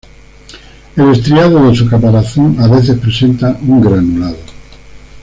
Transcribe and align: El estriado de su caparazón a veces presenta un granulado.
El 0.95 1.11
estriado 1.11 1.69
de 1.69 1.75
su 1.75 1.87
caparazón 1.87 2.57
a 2.59 2.67
veces 2.67 2.97
presenta 2.99 3.55
un 3.61 3.81
granulado. 3.81 4.37